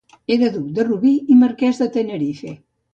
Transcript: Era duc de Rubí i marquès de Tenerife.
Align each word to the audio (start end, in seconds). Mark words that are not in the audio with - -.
Era 0.35 0.49
duc 0.55 0.71
de 0.79 0.87
Rubí 0.89 1.13
i 1.35 1.39
marquès 1.45 1.85
de 1.85 1.93
Tenerife. 2.01 2.61